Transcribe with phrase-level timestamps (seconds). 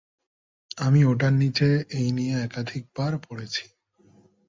[0.77, 1.67] আমি ওটার নিচে
[1.91, 3.63] এই নিয়ে একাধিকবার পড়েছি।